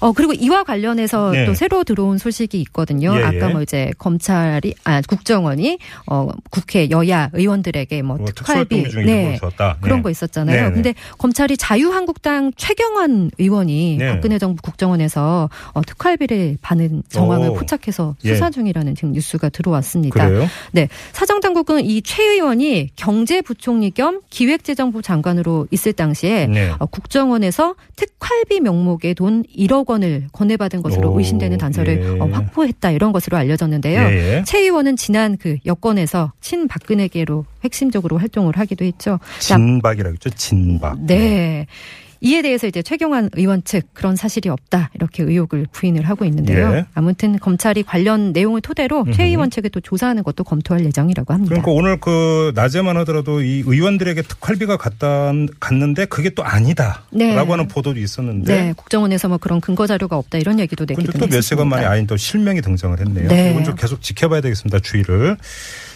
[0.00, 1.46] 어 그리고 이와 관련해서 네.
[1.46, 3.14] 또 새로 들어온 소식이 있거든요.
[3.18, 3.52] 예, 아까 예.
[3.52, 9.38] 뭐 이제 검찰이 아 국정원이 어 국회 여야 의원들에게 뭐 뭐 특활비 네.
[9.40, 9.76] 줬다.
[9.80, 10.02] 그런 네.
[10.02, 10.56] 거 있었잖아요.
[10.62, 10.74] 네, 네.
[10.74, 14.12] 근데 검찰이 자유한국당 최경환 의원이 네.
[14.14, 17.54] 박근혜 정부 국정원에서 어, 특활비를 받는 정황을 오.
[17.54, 18.34] 포착해서 예.
[18.34, 20.26] 수사 중이라는 지금 뉴스가 들어왔습니다.
[20.28, 20.46] 그래요?
[20.72, 20.88] 네.
[21.12, 26.72] 사정 당국은 이 최 의원이 경제부총리 겸 기획재정부 장관으로 있을 당시에 네.
[26.78, 32.20] 어, 국정원에서 특활비 명목의 돈 1억 원을 건네받은 것으로 오, 의심되는 단서를 예.
[32.20, 34.00] 어, 확보했다 이런 것으로 알려졌는데요.
[34.00, 34.44] 예, 예.
[34.46, 39.18] 최 의원은 지난 그 여권에서 친박근혜계로 핵심적으로 활동을 하기도 했죠.
[39.40, 40.30] 진박이라고 했죠.
[40.30, 41.00] 진박.
[41.02, 41.66] 네.
[42.22, 46.72] 이에 대해서 이제 최경환 의원 측 그런 사실이 없다 이렇게 의혹을 부인을 하고 있는데요.
[46.74, 46.84] 예.
[46.94, 51.54] 아무튼 검찰이 관련 내용을 토대로 최 의원 측에 또 조사하는 것도 검토할 예정이라고 합니다.
[51.54, 57.34] 그러니까 오늘 그 낮에만 하더라도 이 의원들에게 특활비가 갔다 갔는데 그게 또 아니다라고 네.
[57.34, 61.42] 하는 보도도 있었는데 네, 국정원에서 뭐 그런 근거 자료가 없다 이런 얘기도 내기도 근데 또몇
[61.42, 63.28] 시간 만에 아닌 또 실명이 등장을 했네요.
[63.28, 63.50] 네.
[63.52, 64.80] 이건 좀 계속 지켜봐야 되겠습니다.
[64.80, 65.36] 주의를.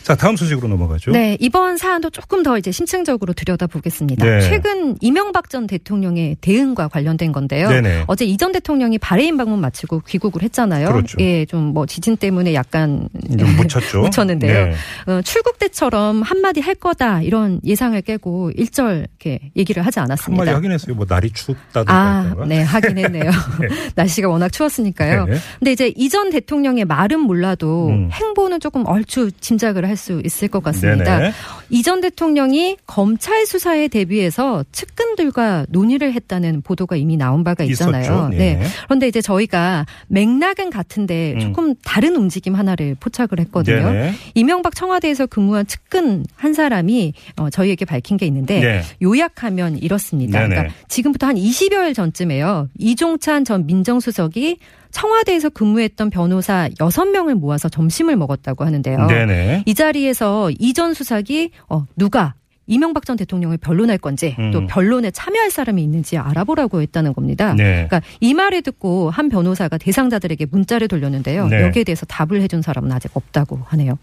[0.05, 1.11] 자 다음 소식으로 넘어가죠.
[1.13, 4.25] 네, 이번 사안도 조금 더 이제 심층적으로 들여다보겠습니다.
[4.25, 4.41] 네.
[4.43, 7.69] 최근 이명박 전 대통령의 대응과 관련된 건데요.
[7.71, 8.05] 네네.
[8.07, 10.89] 어제 이 전 대통령이 바레인 방문 마치고 귀국을 했잖아요.
[10.89, 11.17] 그렇죠.
[11.21, 14.03] 예, 좀 뭐 지진 때문에 약간 좀 묻혔죠.
[14.03, 14.67] 묻혔는데요.
[14.67, 14.75] 네.
[15.07, 20.43] 어, 출국 때처럼 한마디 할 거다 이런 예상을 깨고 일절 이렇게 얘기를 하지 않았습니다.
[20.43, 20.95] 한마디 하긴 했어요.
[20.95, 21.93] 뭐 날이 춥다든가.
[21.93, 22.35] 아.
[22.47, 23.31] 네, 하긴 했네요.
[23.97, 25.25] 날씨가 워낙 추웠으니까요.
[25.25, 25.37] 네.
[25.59, 28.11] 근데 이제 이전 대통령의 말은 몰라도 음.
[28.13, 31.19] 행보는 조금 얼추 짐작을 할수 있을 것 같습니다.
[31.19, 31.33] 네네.
[31.71, 38.03] 이전 대통령이 검찰 수사에 대비해서 측근들과 논의를 했다는 보도가 이미 나온 바가 있잖아요.
[38.03, 38.29] 있었죠.
[38.31, 38.57] 네.
[38.57, 38.67] 네.
[38.85, 41.41] 그런데 이제 저희가 맥락은 같은데 음.
[41.41, 43.93] 조금 다른 움직임 하나를 포착을 했거든요.
[43.93, 44.15] 네네.
[44.35, 48.83] 이명박 청와대에서 근무한 측근 한 사람이 어, 저희에게 밝힌 게 있는데 네.
[49.03, 50.41] 요약하면 이렇습니다.
[50.41, 50.55] 네네.
[50.55, 52.69] 그러니까 지금부터 한 20여일 전쯤에요.
[52.79, 54.59] 이종찬 전 민정수석이
[54.95, 59.07] 청와대에서 근무했던 변호사 6명을 모아서 점심을 먹었다고 하는데요.
[59.09, 59.65] 네네.
[59.67, 62.35] 이 자리에서 이전 수석이 어, 누가
[62.67, 64.53] 이명박 전 대통령을 변론할 건지 음.
[64.53, 67.55] 또 변론에 참여할 사람이 있는지 알아보라고 했다는 겁니다.
[67.55, 67.87] 네.
[67.89, 71.49] 그러니까 이 말을 듣고 한 변호사가 대상자들에게 문자를 돌렸는데요.
[71.49, 71.63] 네.
[71.63, 73.99] 여기에 대해서 답을 해준 사람은 아직 없다고 하네요.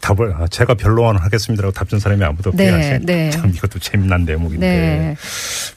[0.00, 3.04] 답을 아, 제가 변론을 하겠습니다라고 답준 사람이 아무도 없게 네, 하시.
[3.04, 3.30] 네.
[3.30, 5.16] 참 이것도 재미난 대목인데 네.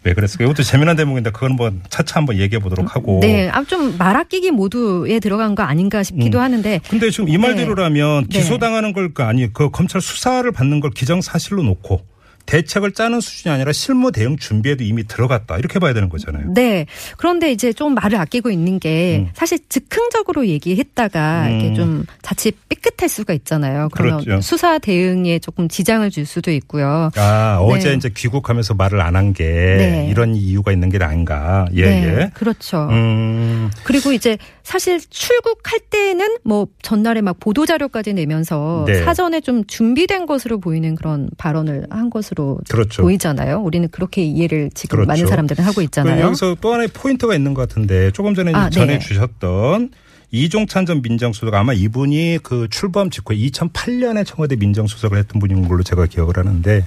[0.03, 0.47] 왜 그랬을까요?
[0.47, 3.19] 이것도 재미난 대목인데 그건 뭐 차차 한번 얘기해 보도록 하고.
[3.21, 6.43] 네, 아, 좀 말아끼기 모두에 들어간 거 아닌가 싶기도 음.
[6.43, 6.79] 하는데.
[6.89, 8.39] 근데 지금 이 말대로라면 네.
[8.39, 12.12] 기소당하는 걸 아니 그 검찰 수사를 받는 걸 기정 사실로 놓고
[12.45, 16.53] 대책을 짜는 수준이 아니라 실무 대응 준비에도 이미 들어갔다 이렇게 봐야 되는 거잖아요.
[16.53, 16.85] 네.
[17.17, 21.51] 그런데 이제 좀 말을 아끼고 있는 게 사실 즉흥적으로 얘기했다가 음.
[21.51, 23.89] 이렇게 좀 자칫 삐끗할 수가 있잖아요.
[23.93, 24.41] 그러면 그렇죠.
[24.41, 27.11] 수사 대응에 조금 지장을 줄 수도 있고요.
[27.15, 27.95] 아 어제 네.
[27.95, 30.07] 이제 귀국하면서 말을 안 한게 네.
[30.09, 31.65] 이런 이유가 있는 게 아닌가.
[31.73, 32.31] 예 네, 예.
[32.33, 32.87] 그렇죠.
[32.91, 33.69] 음.
[33.83, 39.03] 그리고 이제 사실 출국할 때는 뭐 전날에 막 보도 자료까지 내면서 네.
[39.03, 43.01] 사전에 좀 준비된 것으로 보이는 그런 발언을 한 것으로 그렇죠.
[43.01, 43.59] 보이잖아요.
[43.59, 45.07] 우리는 그렇게 이해를 지금 그렇죠.
[45.07, 46.25] 많은 사람들은 하고 그 있잖아요.
[46.25, 48.99] 여기서 또 하나의 포인트가 있는 것 같은데 조금 전에 아, 전해 네.
[48.99, 49.91] 주셨던
[50.31, 56.07] 이종찬 전 민정수석 아마 이분이 그 출범 직후에 2008년에 청와대 민정수석을 했던 분인 걸로 제가
[56.07, 56.83] 기억을 하는데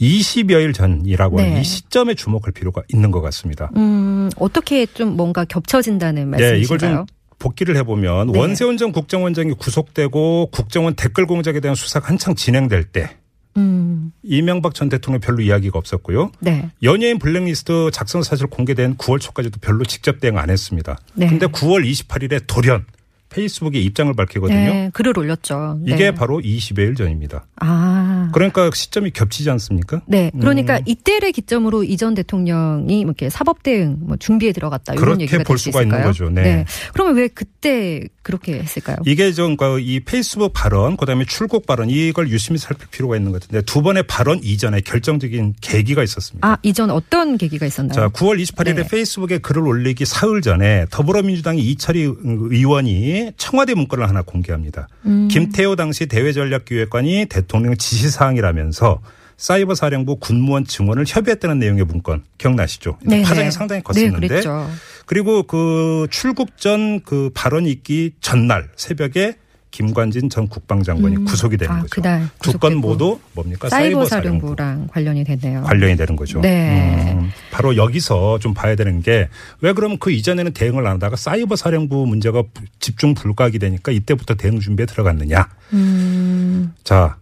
[0.00, 1.60] 20여일 전이라고 하는 네.
[1.60, 3.70] 이 시점에 주목할 필요가 있는 것 같습니다.
[3.76, 6.96] 음, 어떻게 좀 뭔가 겹쳐진다는 네, 이걸 말씀이신가요?
[6.96, 8.38] 좀 복기를 해보면 네.
[8.38, 13.16] 원세훈 전 국정원장이 구속되고 국정원 댓글 공작에 대한 수사가 한창 진행될 때
[13.56, 16.30] 음, 이명박 전 대통령 별로 이야기가 없었고요.
[16.40, 16.70] 네.
[16.82, 20.98] 연예인 블랙리스트 작성 사실 공개된 9월 초까지도 별로 직접 대응 안 했습니다.
[21.14, 21.26] 네.
[21.26, 22.86] 근데 9월 28일에 돌연
[23.30, 24.58] 페이스북에 입장을 밝히거든요.
[24.58, 25.78] 네, 글을 올렸죠.
[25.82, 25.94] 네.
[25.94, 27.46] 이게 바로 20여일 전입니다.
[27.56, 28.30] 아.
[28.32, 30.02] 그러니까 시점이 겹치지 않습니까?
[30.06, 30.82] 네, 그러니까 음.
[30.86, 35.82] 이때를 기점으로 이전 대통령이 뭐 이렇게 사법 대응 뭐 준비에 들어갔다 이런 얘기가 볼수 수가
[35.82, 36.12] 있는 있을까요?
[36.12, 36.30] 거죠.
[36.30, 36.64] 네.
[36.92, 38.96] 그러면 왜 그때 그렇게 했을까요?
[39.06, 43.82] 이게 좀이 페이스북 발언, 그다음에 출국 발언 이걸 유심히 살필 필요가 있는 것 같은데 두
[43.82, 46.46] 번의 발언 이전에 결정적인 계기가 있었습니다.
[46.46, 47.94] 아, 이전 어떤 계기가 있었나요?
[47.94, 48.88] 자, 9월 28일에 네.
[48.88, 54.88] 페이스북에 글을 올리기 사흘 전에 더불어민주당의 이철희 의원이 청와대 문건을 하나 공개합니다.
[55.06, 55.28] 음.
[55.30, 59.00] 김태호 당시 대외전략기획관이 대통령 지시사항이라면서
[59.36, 62.98] 사이버 사령부 군무원 증원을 협의했다는 내용의 문건 기억나시죠?
[63.04, 63.50] 네, 파장이 네.
[63.52, 64.68] 상당히 네, 컸었는데 그랬죠.
[65.06, 69.36] 그리고 그 출국 전 그 발언이 있기 전날 새벽에
[69.70, 71.24] 김관진 전 국방장관이 음.
[71.24, 72.02] 구속이 되는 아, 거죠.
[72.42, 72.76] 두 건.
[72.76, 73.68] 모두 뭡니까?
[73.68, 74.46] 사이버 사령부.
[74.48, 75.62] 사령부랑 관련이 됐네요.
[75.62, 76.40] 관련이 되는 거죠.
[76.40, 77.12] 네.
[77.18, 79.28] 음, 바로 여기서 좀 봐야 되는 게
[79.60, 84.34] 왜 그러면 그 이전에는 대응을 안 하다가 사이버 사령부 문제가 부- 집중 불가하게 되니까 이때부터
[84.34, 85.48] 대응 준비에 들어갔느냐.
[85.74, 87.16] 음, 자.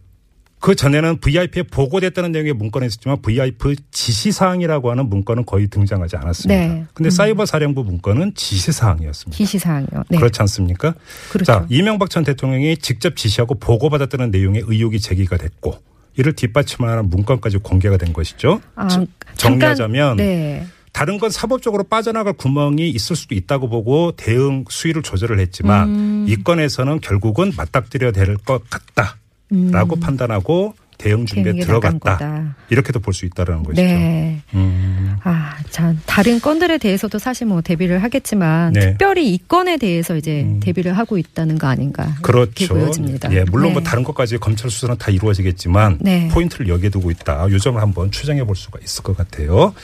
[0.67, 6.61] 그 전에는 VIP에 보고됐다는 내용의 문건이 있었지만 VIP 지시사항이라고 하는 문건은 거의 등장하지 않았습니다.
[6.61, 6.85] 네.
[6.93, 7.11] 근데 음.
[7.11, 9.37] 사이버 사령부 문건은 지시사항이었습니다.
[9.37, 10.03] 지시사항이요.
[10.09, 10.19] 네.
[10.19, 10.95] 그렇지 않습니까?
[11.31, 11.45] 그렇죠.
[11.45, 15.79] 자, 이명박 전 대통령이 직접 지시하고 보고받았다는 내용의 의혹이 제기가 됐고
[16.17, 18.61] 이를 뒷받침하는 문건까지 공개가 된 것이죠.
[18.75, 18.89] 아,
[19.37, 20.67] 정리하자면 네.
[20.91, 26.27] 다른 건 사법적으로 빠져나갈 구멍이 있을 수도 있다고 보고 대응 수위를 조절을 했지만 음.
[26.29, 29.19] 이 건에서는 결국은 맞닥뜨려야 될 것 같다
[29.51, 30.01] 라고 음.
[30.01, 31.99] 판단하고 대응 준비에 들어갔다.
[32.17, 32.57] 거다.
[32.71, 33.83] 이렇게도 볼 수 있다는 것이죠.
[33.83, 34.41] 네.
[34.55, 35.17] 음.
[35.23, 38.81] 아, 참 다른 건들에 대해서도 사실 뭐 대비를 하겠지만 네.
[38.81, 38.91] 음.
[38.93, 42.69] 특별히 이 건에 대해서 이제 대비를 하고 있다는 거 아닌가 그렇죠.
[42.75, 43.31] 보여집니다.
[43.35, 43.73] 예, 물론 네.
[43.75, 46.29] 뭐 다른 것까지 검찰 수사는 다 이루어지겠지만 네.
[46.29, 47.51] 포인트를 여기에 두고 있다.
[47.51, 49.75] 요 점을 한번 추정해 볼 수가 있을 것 같아요.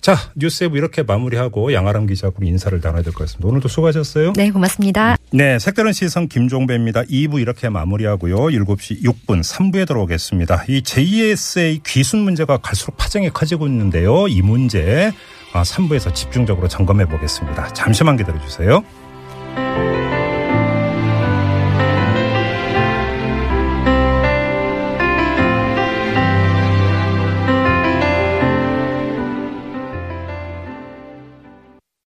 [0.00, 3.48] 자, 뉴스에브 이렇게 마무리하고 양아람 기자하고 인사를 나눠야 될 것 같습니다.
[3.48, 4.32] 오늘도 수고하셨어요.
[4.34, 5.16] 네, 고맙습니다.
[5.32, 7.02] 네, 색다른 시선 김종배입니다.
[7.02, 8.36] 2부 이렇게 마무리하고요.
[8.36, 10.64] 7시 6분 3부에 들어오겠습니다.
[10.68, 14.26] 이 JSA 귀순 문제가 갈수록 파장이 커지고 있는데요.
[14.28, 15.12] 이 문제
[15.52, 17.72] 3부에서 집중적으로 점검해 보겠습니다.
[17.74, 18.82] 잠시만 기다려 주세요.